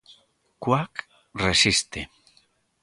Cuac, 0.63 0.95
resiste. 1.43 2.01